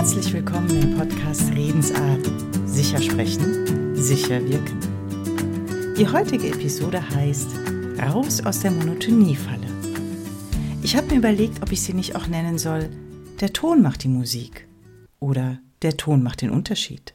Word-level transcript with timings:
Herzlich 0.00 0.32
willkommen 0.32 0.70
im 0.80 0.96
Podcast 0.96 1.52
Redensart. 1.52 2.26
Sicher 2.64 3.02
sprechen, 3.02 3.94
sicher 3.94 4.40
wirken. 4.48 4.80
Die 5.98 6.08
heutige 6.08 6.48
Episode 6.48 7.06
heißt 7.10 7.50
Raus 8.00 8.40
aus 8.40 8.60
der 8.60 8.70
Monotoniefalle. 8.70 9.66
Ich 10.82 10.96
habe 10.96 11.08
mir 11.08 11.18
überlegt, 11.18 11.62
ob 11.62 11.70
ich 11.70 11.82
sie 11.82 11.92
nicht 11.92 12.16
auch 12.16 12.28
nennen 12.28 12.56
soll, 12.56 12.88
der 13.42 13.52
Ton 13.52 13.82
macht 13.82 14.02
die 14.02 14.08
Musik 14.08 14.66
oder 15.18 15.58
der 15.82 15.98
Ton 15.98 16.22
macht 16.22 16.40
den 16.40 16.48
Unterschied. 16.48 17.12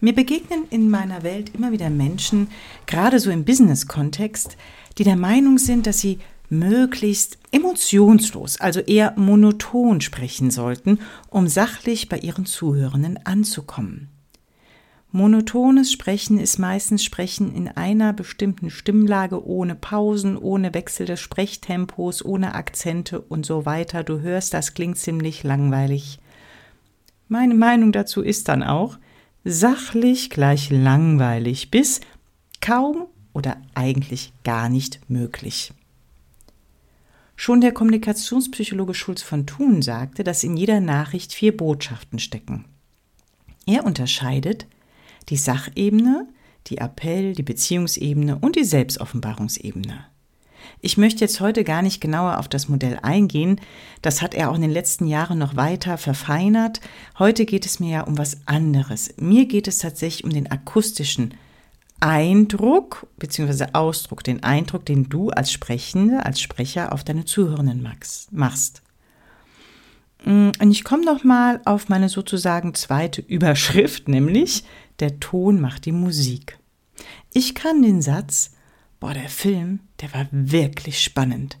Mir 0.00 0.14
begegnen 0.14 0.64
in 0.70 0.88
meiner 0.88 1.24
Welt 1.24 1.54
immer 1.54 1.72
wieder 1.72 1.90
Menschen, 1.90 2.48
gerade 2.86 3.20
so 3.20 3.30
im 3.30 3.44
Business-Kontext, 3.44 4.56
die 4.96 5.04
der 5.04 5.16
Meinung 5.16 5.58
sind, 5.58 5.86
dass 5.86 6.00
sie 6.00 6.20
möglichst 6.50 7.38
emotionslos, 7.52 8.60
also 8.60 8.80
eher 8.80 9.14
monoton 9.16 10.00
sprechen 10.00 10.50
sollten, 10.50 11.00
um 11.30 11.48
sachlich 11.48 12.08
bei 12.08 12.18
ihren 12.18 12.46
Zuhörenden 12.46 13.18
anzukommen. 13.24 14.08
Monotones 15.12 15.92
Sprechen 15.92 16.38
ist 16.38 16.58
meistens 16.58 17.02
Sprechen 17.02 17.54
in 17.54 17.68
einer 17.68 18.12
bestimmten 18.12 18.68
Stimmlage, 18.68 19.46
ohne 19.46 19.74
Pausen, 19.74 20.36
ohne 20.36 20.74
Wechsel 20.74 21.06
des 21.06 21.20
Sprechtempos, 21.20 22.22
ohne 22.22 22.54
Akzente 22.54 23.20
und 23.20 23.46
so 23.46 23.64
weiter. 23.64 24.04
Du 24.04 24.20
hörst, 24.20 24.52
das 24.52 24.74
klingt 24.74 24.98
ziemlich 24.98 25.42
langweilig. 25.42 26.18
Meine 27.28 27.54
Meinung 27.54 27.92
dazu 27.92 28.20
ist 28.20 28.48
dann 28.48 28.62
auch, 28.62 28.98
sachlich 29.42 30.28
gleich 30.28 30.70
langweilig 30.70 31.70
bis 31.70 32.00
kaum 32.60 33.06
oder 33.32 33.56
eigentlich 33.74 34.32
gar 34.44 34.68
nicht 34.68 35.00
möglich. 35.08 35.72
Schon 37.36 37.60
der 37.60 37.72
Kommunikationspsychologe 37.72 38.94
Schulz 38.94 39.22
von 39.22 39.46
Thun 39.46 39.82
sagte, 39.82 40.24
dass 40.24 40.42
in 40.42 40.56
jeder 40.56 40.80
Nachricht 40.80 41.34
vier 41.34 41.54
Botschaften 41.54 42.18
stecken. 42.18 42.64
Er 43.66 43.84
unterscheidet 43.84 44.66
die 45.28 45.36
Sachebene, 45.36 46.26
die 46.68 46.78
Appell, 46.78 47.34
die 47.34 47.42
Beziehungsebene 47.42 48.38
und 48.38 48.56
die 48.56 48.64
Selbstoffenbarungsebene. 48.64 50.06
Ich 50.80 50.96
möchte 50.96 51.20
jetzt 51.20 51.40
heute 51.40 51.62
gar 51.62 51.82
nicht 51.82 52.00
genauer 52.00 52.38
auf 52.38 52.48
das 52.48 52.68
Modell 52.68 52.98
eingehen, 53.02 53.60
das 54.02 54.22
hat 54.22 54.34
er 54.34 54.50
auch 54.50 54.56
in 54.56 54.62
den 54.62 54.70
letzten 54.70 55.06
Jahren 55.06 55.38
noch 55.38 55.56
weiter 55.56 55.98
verfeinert. 55.98 56.80
Heute 57.18 57.44
geht 57.44 57.66
es 57.66 57.80
mir 57.80 57.90
ja 57.90 58.00
um 58.02 58.18
was 58.18 58.38
anderes. 58.46 59.14
Mir 59.18 59.46
geht 59.46 59.68
es 59.68 59.78
tatsächlich 59.78 60.24
um 60.24 60.30
den 60.30 60.50
akustischen 60.50 61.34
Eindruck 62.00 63.06
bzw. 63.16 63.66
Ausdruck, 63.72 64.22
den 64.22 64.42
Eindruck, 64.42 64.84
den 64.84 65.08
du 65.08 65.30
als 65.30 65.50
Sprechende, 65.50 66.24
als 66.24 66.40
Sprecher 66.40 66.92
auf 66.92 67.04
deine 67.04 67.24
Zuhörenden 67.24 67.88
machst. 68.30 68.82
Mm, 70.24 70.50
und 70.60 70.70
ich 70.70 70.84
komme 70.84 71.04
noch 71.04 71.24
mal 71.24 71.60
auf 71.64 71.88
meine 71.88 72.08
sozusagen 72.08 72.74
zweite 72.74 73.22
Überschrift, 73.22 74.08
nämlich 74.08 74.64
der 75.00 75.20
Ton 75.20 75.60
macht 75.60 75.86
die 75.86 75.92
Musik. 75.92 76.58
Ich 77.32 77.54
kann 77.54 77.82
den 77.82 78.02
Satz, 78.02 78.52
boah, 79.00 79.14
der 79.14 79.28
Film, 79.28 79.80
der 80.00 80.12
war 80.12 80.26
wirklich 80.30 81.02
spannend, 81.02 81.58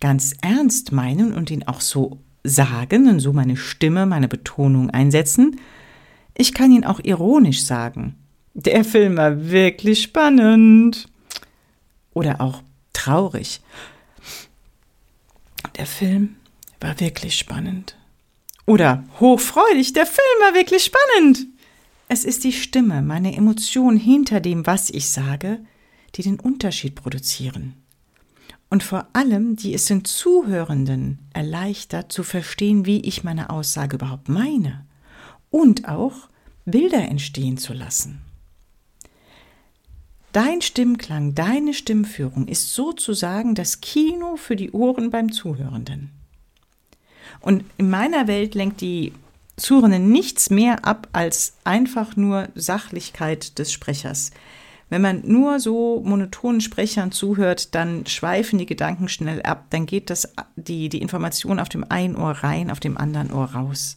ganz 0.00 0.34
ernst 0.42 0.92
meinen 0.92 1.32
und 1.34 1.50
ihn 1.50 1.64
auch 1.64 1.80
so 1.80 2.18
sagen 2.44 3.08
und 3.08 3.20
so 3.20 3.32
meine 3.32 3.56
Stimme, 3.56 4.06
meine 4.06 4.28
Betonung 4.28 4.90
einsetzen. 4.90 5.60
Ich 6.36 6.54
kann 6.54 6.72
ihn 6.72 6.84
auch 6.84 7.00
ironisch 7.02 7.62
sagen 7.62 8.16
der 8.58 8.84
Film 8.84 9.16
war 9.16 9.50
wirklich 9.50 10.02
spannend. 10.02 11.08
Oder 12.12 12.40
auch 12.40 12.62
traurig. 12.92 13.60
Der 15.76 15.86
Film 15.86 16.36
war 16.80 16.98
wirklich 16.98 17.38
spannend. 17.38 17.96
Oder 18.66 19.04
hochfreudig, 19.20 19.92
der 19.92 20.06
Film 20.06 20.40
war 20.40 20.54
wirklich 20.54 20.84
spannend. 20.84 21.46
Es 22.08 22.24
ist 22.24 22.42
die 22.42 22.52
Stimme, 22.52 23.00
meine 23.00 23.36
Emotion 23.36 23.96
hinter 23.96 24.40
dem, 24.40 24.66
was 24.66 24.90
ich 24.90 25.08
sage, 25.08 25.60
die 26.16 26.22
den 26.22 26.40
Unterschied 26.40 26.96
produzieren. 26.96 27.74
Und 28.70 28.82
vor 28.82 29.06
allem, 29.12 29.56
die 29.56 29.72
es 29.72 29.84
den 29.84 30.04
Zuhörenden 30.04 31.18
erleichtert 31.32 32.10
zu 32.10 32.24
verstehen, 32.24 32.86
wie 32.86 33.00
ich 33.00 33.24
meine 33.24 33.50
Aussage 33.50 33.96
überhaupt 33.96 34.28
meine. 34.28 34.84
Und 35.50 35.88
auch 35.88 36.28
Bilder 36.64 37.08
entstehen 37.08 37.56
zu 37.56 37.72
lassen. 37.72 38.20
Dein 40.32 40.60
Stimmklang, 40.60 41.34
deine 41.34 41.72
Stimmführung 41.72 42.48
ist 42.48 42.74
sozusagen 42.74 43.54
das 43.54 43.80
Kino 43.80 44.36
für 44.36 44.56
die 44.56 44.72
Ohren 44.72 45.10
beim 45.10 45.32
Zuhörenden. 45.32 46.10
Und 47.40 47.64
in 47.78 47.88
meiner 47.88 48.26
Welt 48.26 48.54
lenkt 48.54 48.80
die 48.80 49.12
Zuhörenden 49.56 50.12
nichts 50.12 50.50
mehr 50.50 50.84
ab 50.84 51.08
als 51.12 51.54
einfach 51.64 52.14
nur 52.16 52.48
Sachlichkeit 52.54 53.58
des 53.58 53.72
Sprechers. 53.72 54.30
Wenn 54.90 55.02
man 55.02 55.22
nur 55.26 55.60
so 55.60 56.02
monotonen 56.04 56.60
Sprechern 56.60 57.12
zuhört, 57.12 57.74
dann 57.74 58.06
schweifen 58.06 58.58
die 58.58 58.66
Gedanken 58.66 59.08
schnell 59.08 59.42
ab, 59.42 59.66
dann 59.70 59.86
geht 59.86 60.08
das, 60.10 60.32
die, 60.56 60.88
die 60.88 61.02
Information 61.02 61.58
auf 61.58 61.68
dem 61.68 61.84
einen 61.90 62.16
Ohr 62.16 62.30
rein, 62.30 62.70
auf 62.70 62.80
dem 62.80 62.96
anderen 62.96 63.32
Ohr 63.32 63.46
raus. 63.46 63.96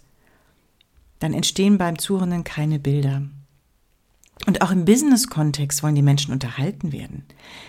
Dann 1.20 1.34
entstehen 1.34 1.78
beim 1.78 1.98
Zuhörenden 1.98 2.44
keine 2.44 2.80
Bilder. 2.80 3.22
Und 4.48 4.62
auch 4.62 4.72
im 4.72 4.86
Business-Kontext 4.86 5.84
wollen 5.84 5.96
die 5.96 6.02
Menschen 6.02 6.34
unterhalten 6.34 6.92
werden. 6.92 7.26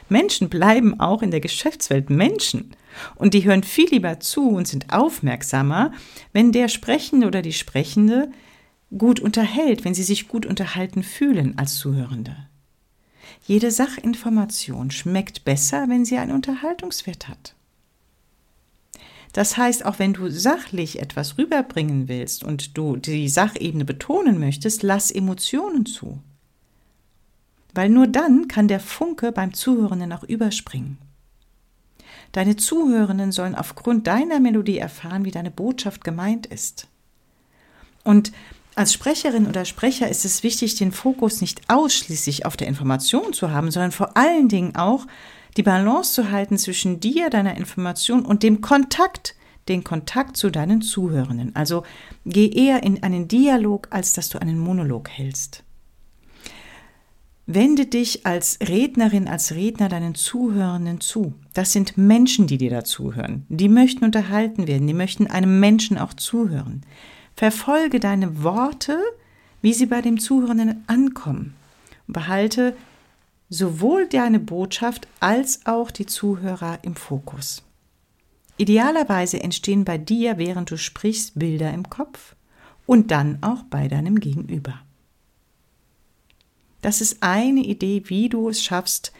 Menschen 0.08 0.48
bleiben 0.48 0.98
auch 1.00 1.22
in 1.22 1.30
der 1.30 1.40
Geschäftswelt 1.40 2.08
Menschen. 2.08 2.74
Und 3.14 3.34
die 3.34 3.44
hören 3.44 3.62
viel 3.62 3.90
lieber 3.90 4.20
zu 4.20 4.48
und 4.48 4.66
sind 4.66 4.92
aufmerksamer, 4.92 5.92
wenn 6.32 6.52
der 6.52 6.68
Sprechende 6.68 7.26
oder 7.26 7.42
die 7.42 7.52
Sprechende 7.52 8.30
gut 8.96 9.20
unterhält, 9.20 9.84
wenn 9.84 9.94
sie 9.94 10.02
sich 10.02 10.28
gut 10.28 10.46
unterhalten 10.46 11.02
fühlen 11.02 11.58
als 11.58 11.76
Zuhörende. 11.76 12.36
Jede 13.44 13.70
Sachinformation 13.70 14.90
schmeckt 14.90 15.44
besser, 15.44 15.88
wenn 15.88 16.04
sie 16.04 16.18
einen 16.18 16.32
Unterhaltungswert 16.32 17.28
hat. 17.28 17.54
Das 19.32 19.56
heißt, 19.56 19.86
auch 19.86 19.98
wenn 19.98 20.12
du 20.12 20.28
sachlich 20.30 21.00
etwas 21.00 21.38
rüberbringen 21.38 22.06
willst 22.06 22.44
und 22.44 22.76
du 22.76 22.96
die 22.96 23.28
Sachebene 23.28 23.86
betonen 23.86 24.38
möchtest, 24.38 24.82
lass 24.82 25.10
Emotionen 25.10 25.86
zu 25.86 26.22
weil 27.74 27.88
nur 27.88 28.06
dann 28.06 28.48
kann 28.48 28.68
der 28.68 28.80
Funke 28.80 29.32
beim 29.32 29.54
Zuhörenden 29.54 30.12
auch 30.12 30.24
überspringen. 30.24 30.98
Deine 32.32 32.56
Zuhörenden 32.56 33.30
sollen 33.30 33.54
aufgrund 33.54 34.06
deiner 34.06 34.40
Melodie 34.40 34.78
erfahren, 34.78 35.24
wie 35.24 35.30
deine 35.30 35.50
Botschaft 35.50 36.02
gemeint 36.02 36.46
ist. 36.46 36.88
Und 38.04 38.32
als 38.74 38.94
Sprecherin 38.94 39.46
oder 39.46 39.66
Sprecher 39.66 40.08
ist 40.08 40.24
es 40.24 40.42
wichtig, 40.42 40.76
den 40.76 40.92
Fokus 40.92 41.42
nicht 41.42 41.60
ausschließlich 41.68 42.46
auf 42.46 42.56
der 42.56 42.68
Information 42.68 43.34
zu 43.34 43.50
haben, 43.50 43.70
sondern 43.70 43.92
vor 43.92 44.16
allen 44.16 44.48
Dingen 44.48 44.76
auch 44.76 45.06
die 45.58 45.62
Balance 45.62 46.14
zu 46.14 46.30
halten 46.30 46.56
zwischen 46.56 46.98
dir, 46.98 47.28
deiner 47.28 47.58
Information 47.58 48.24
und 48.24 48.42
dem 48.42 48.62
Kontakt, 48.62 49.34
den 49.68 49.84
Kontakt 49.84 50.38
zu 50.38 50.50
deinen 50.50 50.80
Zuhörenden. 50.80 51.54
Also 51.54 51.84
geh 52.24 52.48
eher 52.48 52.82
in 52.82 53.02
einen 53.02 53.28
Dialog, 53.28 53.88
als 53.90 54.14
dass 54.14 54.30
du 54.30 54.40
einen 54.40 54.58
Monolog 54.58 55.10
hältst. 55.10 55.64
Wende 57.46 57.86
dich 57.86 58.24
als 58.24 58.58
Rednerin, 58.60 59.26
als 59.26 59.54
Redner 59.54 59.88
deinen 59.88 60.14
Zuhörenden 60.14 61.00
zu. 61.00 61.34
Das 61.54 61.72
sind 61.72 61.98
Menschen, 61.98 62.46
die 62.46 62.58
dir 62.58 62.70
da 62.70 62.84
zuhören. 62.84 63.46
Die 63.48 63.68
möchten 63.68 64.04
unterhalten 64.04 64.68
werden, 64.68 64.86
die 64.86 64.94
möchten 64.94 65.26
einem 65.26 65.58
Menschen 65.58 65.98
auch 65.98 66.14
zuhören. 66.14 66.82
Verfolge 67.34 67.98
deine 67.98 68.44
Worte, 68.44 68.98
wie 69.60 69.74
sie 69.74 69.86
bei 69.86 70.02
dem 70.02 70.20
Zuhörenden 70.20 70.84
ankommen. 70.86 71.54
Behalte 72.06 72.76
sowohl 73.48 74.06
deine 74.06 74.38
Botschaft 74.38 75.08
als 75.20 75.66
auch 75.66 75.90
die 75.90 76.06
Zuhörer 76.06 76.78
im 76.82 76.94
Fokus. 76.94 77.62
Idealerweise 78.56 79.42
entstehen 79.42 79.84
bei 79.84 79.98
dir, 79.98 80.38
während 80.38 80.70
du 80.70 80.76
sprichst, 80.76 81.38
Bilder 81.38 81.72
im 81.72 81.90
Kopf 81.90 82.36
und 82.86 83.10
dann 83.10 83.38
auch 83.42 83.64
bei 83.64 83.88
deinem 83.88 84.20
Gegenüber. 84.20 84.80
Das 86.82 87.00
ist 87.00 87.22
eine 87.22 87.60
Idee, 87.60 88.02
wie 88.06 88.28
du 88.28 88.48
es 88.48 88.62
schaffst, 88.62 89.12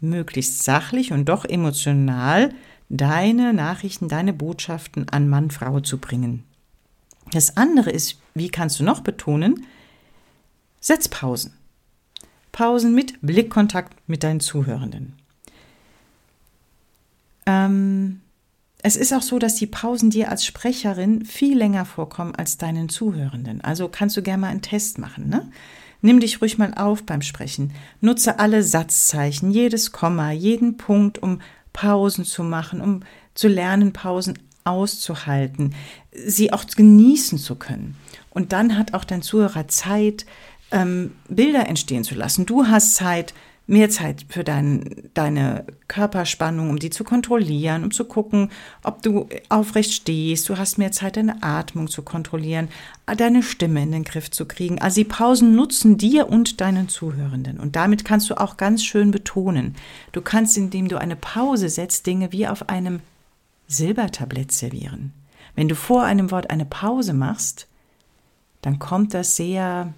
möglichst 0.00 0.64
sachlich 0.64 1.12
und 1.12 1.24
doch 1.28 1.44
emotional 1.44 2.52
deine 2.88 3.52
Nachrichten, 3.54 4.08
deine 4.08 4.32
Botschaften 4.32 5.08
an 5.08 5.28
Mann, 5.28 5.50
Frau 5.50 5.80
zu 5.80 5.98
bringen. 5.98 6.44
Das 7.32 7.56
andere 7.56 7.90
ist, 7.90 8.18
wie 8.34 8.48
kannst 8.48 8.80
du 8.80 8.84
noch 8.84 9.00
betonen? 9.00 9.66
Setz 10.80 11.08
Pausen. 11.08 11.52
Pausen 12.52 12.94
mit 12.94 13.14
Blickkontakt 13.20 13.96
mit 14.08 14.22
deinen 14.22 14.40
Zuhörenden. 14.40 15.14
Ähm, 17.46 18.20
es 18.82 18.96
ist 18.96 19.12
auch 19.12 19.22
so, 19.22 19.38
dass 19.38 19.56
die 19.56 19.66
Pausen 19.66 20.10
dir 20.10 20.30
als 20.30 20.44
Sprecherin 20.44 21.24
viel 21.24 21.58
länger 21.58 21.84
vorkommen 21.84 22.34
als 22.34 22.58
deinen 22.58 22.88
Zuhörenden. 22.88 23.60
Also 23.60 23.88
kannst 23.88 24.16
du 24.16 24.22
gerne 24.22 24.40
mal 24.42 24.48
einen 24.48 24.62
Test 24.62 24.98
machen. 24.98 25.28
Ne? 25.28 25.50
Nimm 26.00 26.20
dich 26.20 26.40
ruhig 26.40 26.58
mal 26.58 26.74
auf 26.74 27.04
beim 27.04 27.22
Sprechen. 27.22 27.72
Nutze 28.00 28.38
alle 28.38 28.62
Satzzeichen, 28.62 29.50
jedes 29.50 29.92
Komma, 29.92 30.30
jeden 30.30 30.76
Punkt, 30.76 31.18
um 31.18 31.40
Pausen 31.72 32.24
zu 32.24 32.42
machen, 32.44 32.80
um 32.80 33.00
zu 33.34 33.48
lernen, 33.48 33.92
Pausen 33.92 34.38
auszuhalten, 34.64 35.74
sie 36.12 36.52
auch 36.52 36.64
genießen 36.66 37.38
zu 37.38 37.56
können. 37.56 37.96
Und 38.30 38.52
dann 38.52 38.76
hat 38.76 38.94
auch 38.94 39.04
dein 39.04 39.22
Zuhörer 39.22 39.68
Zeit, 39.68 40.26
ähm, 40.70 41.12
Bilder 41.28 41.66
entstehen 41.66 42.04
zu 42.04 42.14
lassen. 42.14 42.46
Du 42.46 42.66
hast 42.66 42.94
Zeit, 42.94 43.34
mehr 43.68 43.90
Zeit 43.90 44.24
für 44.30 44.44
dein, 44.44 45.10
deine 45.12 45.66
Körperspannung, 45.88 46.70
um 46.70 46.78
die 46.78 46.88
zu 46.88 47.04
kontrollieren, 47.04 47.84
um 47.84 47.90
zu 47.90 48.06
gucken, 48.06 48.50
ob 48.82 49.02
du 49.02 49.28
aufrecht 49.50 49.92
stehst. 49.92 50.48
Du 50.48 50.56
hast 50.56 50.78
mehr 50.78 50.90
Zeit, 50.90 51.18
deine 51.18 51.42
Atmung 51.42 51.88
zu 51.88 52.00
kontrollieren, 52.00 52.68
deine 53.06 53.42
Stimme 53.42 53.82
in 53.82 53.92
den 53.92 54.04
Griff 54.04 54.30
zu 54.30 54.46
kriegen. 54.46 54.80
Also 54.80 55.02
die 55.02 55.04
Pausen 55.04 55.54
nutzen 55.54 55.98
dir 55.98 56.30
und 56.30 56.62
deinen 56.62 56.88
Zuhörenden. 56.88 57.60
Und 57.60 57.76
damit 57.76 58.06
kannst 58.06 58.30
du 58.30 58.40
auch 58.40 58.56
ganz 58.56 58.82
schön 58.82 59.10
betonen. 59.10 59.76
Du 60.12 60.22
kannst, 60.22 60.56
indem 60.56 60.88
du 60.88 60.98
eine 60.98 61.16
Pause 61.16 61.68
setzt, 61.68 62.06
Dinge 62.06 62.32
wie 62.32 62.48
auf 62.48 62.70
einem 62.70 63.00
Silbertablett 63.66 64.50
servieren. 64.50 65.12
Wenn 65.54 65.68
du 65.68 65.74
vor 65.74 66.04
einem 66.04 66.30
Wort 66.30 66.48
eine 66.48 66.64
Pause 66.64 67.12
machst, 67.12 67.66
dann 68.62 68.78
kommt 68.78 69.12
das 69.12 69.36
sehr 69.36 69.92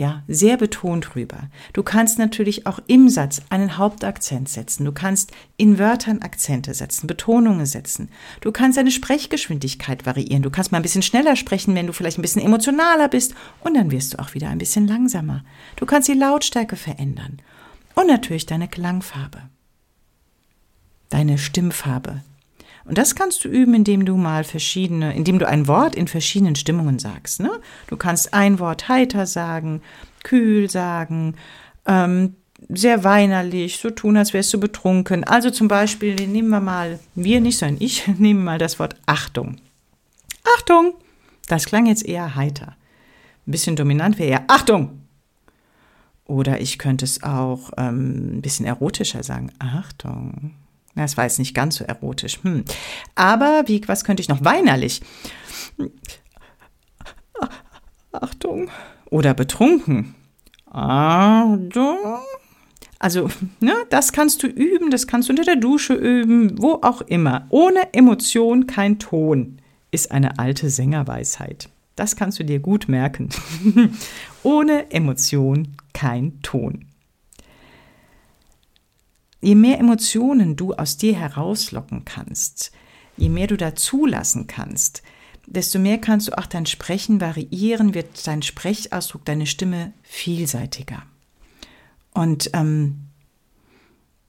ja, 0.00 0.22
sehr 0.28 0.56
betont 0.56 1.14
rüber. 1.14 1.50
Du 1.74 1.82
kannst 1.82 2.18
natürlich 2.18 2.66
auch 2.66 2.78
im 2.86 3.10
Satz 3.10 3.42
einen 3.50 3.76
Hauptakzent 3.76 4.48
setzen. 4.48 4.86
Du 4.86 4.92
kannst 4.92 5.30
in 5.58 5.78
Wörtern 5.78 6.22
Akzente 6.22 6.72
setzen, 6.72 7.06
Betonungen 7.06 7.66
setzen. 7.66 8.08
Du 8.40 8.50
kannst 8.50 8.78
deine 8.78 8.92
Sprechgeschwindigkeit 8.92 10.06
variieren. 10.06 10.42
Du 10.42 10.48
kannst 10.48 10.72
mal 10.72 10.78
ein 10.78 10.82
bisschen 10.82 11.02
schneller 11.02 11.36
sprechen, 11.36 11.74
wenn 11.74 11.86
du 11.86 11.92
vielleicht 11.92 12.18
ein 12.18 12.22
bisschen 12.22 12.40
emotionaler 12.40 13.08
bist 13.08 13.34
und 13.62 13.74
dann 13.76 13.90
wirst 13.90 14.14
du 14.14 14.20
auch 14.20 14.32
wieder 14.32 14.48
ein 14.48 14.56
bisschen 14.56 14.88
langsamer. 14.88 15.44
Du 15.76 15.84
kannst 15.84 16.08
die 16.08 16.14
Lautstärke 16.14 16.76
verändern 16.76 17.42
und 17.94 18.06
natürlich 18.06 18.46
deine 18.46 18.68
Klangfarbe, 18.68 19.42
deine 21.10 21.36
Stimmfarbe, 21.36 22.22
und 22.90 22.98
das 22.98 23.14
kannst 23.14 23.44
du 23.44 23.48
üben, 23.48 23.72
indem 23.74 24.04
du 24.04 24.16
mal 24.16 24.42
verschiedene, 24.42 25.14
indem 25.14 25.38
du 25.38 25.46
ein 25.46 25.68
Wort 25.68 25.94
in 25.94 26.08
verschiedenen 26.08 26.56
Stimmungen 26.56 26.98
sagst. 26.98 27.38
Ne? 27.38 27.52
Du 27.86 27.96
kannst 27.96 28.34
ein 28.34 28.58
Wort 28.58 28.88
heiter 28.88 29.26
sagen, 29.26 29.80
kühl 30.24 30.68
sagen, 30.68 31.36
ähm, 31.86 32.34
sehr 32.68 33.04
weinerlich, 33.04 33.78
so 33.78 33.90
tun, 33.90 34.16
als 34.16 34.32
wärst 34.32 34.52
du 34.54 34.58
betrunken. 34.58 35.22
Also 35.22 35.50
zum 35.50 35.68
Beispiel, 35.68 36.16
nehmen 36.16 36.48
wir 36.48 36.58
mal, 36.58 36.98
wir 37.14 37.40
nicht, 37.40 37.58
sondern 37.58 37.80
ich, 37.80 38.08
nehmen 38.18 38.42
mal 38.42 38.58
das 38.58 38.80
Wort 38.80 38.96
Achtung. 39.06 39.58
Achtung! 40.56 40.94
Das 41.46 41.66
klang 41.66 41.86
jetzt 41.86 42.04
eher 42.04 42.34
heiter. 42.34 42.74
Ein 43.46 43.52
bisschen 43.52 43.76
dominant 43.76 44.18
wäre 44.18 44.30
eher 44.30 44.44
Achtung! 44.48 44.98
Oder 46.24 46.60
ich 46.60 46.76
könnte 46.80 47.04
es 47.04 47.22
auch 47.22 47.70
ähm, 47.76 48.38
ein 48.38 48.42
bisschen 48.42 48.66
erotischer 48.66 49.22
sagen. 49.22 49.52
Achtung. 49.60 50.54
Das 51.04 51.16
war 51.16 51.24
jetzt 51.24 51.38
nicht 51.38 51.54
ganz 51.54 51.76
so 51.76 51.84
erotisch. 51.84 52.38
Hm. 52.42 52.64
Aber 53.14 53.64
wie, 53.66 53.82
was 53.86 54.04
könnte 54.04 54.20
ich 54.20 54.28
noch? 54.28 54.44
Weinerlich. 54.44 55.00
Achtung. 58.12 58.70
Oder 59.10 59.34
betrunken. 59.34 60.14
Achtung. 60.70 61.98
Also, 62.98 63.30
ne, 63.60 63.74
das 63.88 64.12
kannst 64.12 64.42
du 64.42 64.46
üben, 64.46 64.90
das 64.90 65.06
kannst 65.06 65.28
du 65.28 65.32
unter 65.32 65.44
der 65.44 65.56
Dusche 65.56 65.94
üben, 65.94 66.60
wo 66.60 66.80
auch 66.82 67.00
immer. 67.00 67.46
Ohne 67.48 67.94
Emotion 67.94 68.66
kein 68.66 68.98
Ton 68.98 69.58
ist 69.90 70.12
eine 70.12 70.38
alte 70.38 70.68
Sängerweisheit. 70.68 71.70
Das 71.96 72.14
kannst 72.14 72.38
du 72.38 72.44
dir 72.44 72.60
gut 72.60 72.88
merken. 72.88 73.30
Ohne 74.42 74.90
Emotion 74.90 75.76
kein 75.92 76.40
Ton. 76.42 76.89
Je 79.40 79.54
mehr 79.54 79.78
Emotionen 79.78 80.56
du 80.56 80.74
aus 80.74 80.96
dir 80.96 81.16
herauslocken 81.16 82.04
kannst, 82.04 82.72
je 83.16 83.28
mehr 83.28 83.46
du 83.46 83.56
da 83.56 83.74
zulassen 83.74 84.46
kannst, 84.46 85.02
desto 85.46 85.78
mehr 85.78 85.98
kannst 85.98 86.28
du 86.28 86.38
auch 86.38 86.46
dein 86.46 86.66
Sprechen 86.66 87.20
variieren, 87.20 87.94
wird 87.94 88.26
dein 88.26 88.42
Sprechausdruck, 88.42 89.24
deine 89.24 89.46
Stimme 89.46 89.92
vielseitiger. 90.02 91.02
Und 92.12 92.50
ähm, 92.52 93.06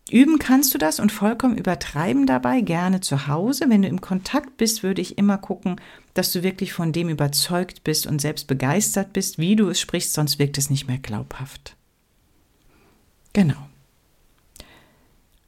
üben 0.09 0.39
kannst 0.39 0.73
du 0.73 0.77
das 0.77 0.99
und 0.99 1.11
vollkommen 1.11 1.57
übertreiben 1.57 2.25
dabei, 2.25 2.61
gerne 2.61 3.01
zu 3.01 3.27
Hause. 3.27 3.65
Wenn 3.69 3.81
du 3.81 3.87
im 3.89 4.01
Kontakt 4.01 4.57
bist, 4.57 4.81
würde 4.81 5.01
ich 5.01 5.17
immer 5.17 5.37
gucken, 5.37 5.79
dass 6.13 6.31
du 6.31 6.41
wirklich 6.43 6.73
von 6.73 6.93
dem 6.93 7.09
überzeugt 7.09 7.83
bist 7.83 8.07
und 8.07 8.21
selbst 8.21 8.47
begeistert 8.47 9.13
bist, 9.13 9.37
wie 9.37 9.55
du 9.55 9.69
es 9.69 9.79
sprichst, 9.79 10.13
sonst 10.13 10.39
wirkt 10.39 10.57
es 10.57 10.69
nicht 10.69 10.87
mehr 10.87 10.99
glaubhaft. 10.99 11.75
Genau. 13.33 13.70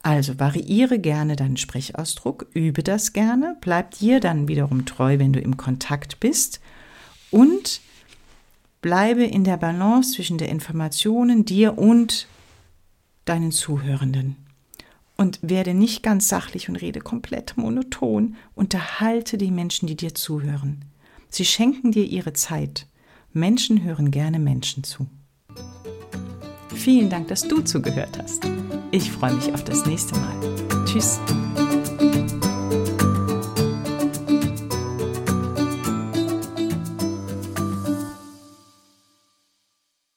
Also 0.04 0.38
variiere 0.38 1.00
gerne 1.00 1.38
deinen 1.38 1.56
Sprechausdruck, 1.56 2.48
übe 2.54 2.84
das 2.84 3.14
gerne, 3.14 3.56
bleib 3.62 3.92
dir 3.92 4.20
dann 4.20 4.50
wiederum 4.50 4.86
treu, 4.86 5.18
wenn 5.18 5.32
du 5.32 5.40
im 5.40 5.56
Kontakt 5.56 6.20
bist 6.20 6.60
und 7.32 7.80
bleibe 8.82 9.24
in 9.24 9.46
der 9.46 9.56
Balance 9.56 10.12
zwischen 10.12 10.38
der 10.38 10.50
Informationen 10.50 11.46
dir 11.46 11.78
und 11.78 12.28
deinen 13.24 13.54
Zuhörenden. 13.54 14.36
Und 15.16 15.40
werde 15.42 15.74
nicht 15.74 16.04
ganz 16.04 16.28
sachlich 16.28 16.68
und 16.68 16.76
rede 16.76 17.00
komplett 17.00 17.56
monoton. 17.56 18.36
Unterhalte 18.56 19.38
die 19.38 19.52
Menschen, 19.52 19.88
die 19.88 19.96
dir 19.96 20.14
zuhören. 20.14 20.84
Sie 21.30 21.46
schenken 21.46 21.92
dir 21.92 22.04
ihre 22.04 22.34
Zeit. 22.34 22.88
Menschen 23.32 23.84
hören 23.84 24.12
gerne 24.12 24.40
Menschen 24.40 24.84
zu. 24.84 25.08
Vielen 26.76 27.10
Dank, 27.10 27.28
dass 27.28 27.48
du 27.48 27.62
zugehört 27.62 28.18
hast. 28.22 28.44
Ich 28.92 29.12
freue 29.12 29.34
mich 29.34 29.54
auf 29.54 29.64
das 29.64 29.86
nächste 29.86 30.16
Mal. 30.20 30.86
Tschüss. 30.86 31.20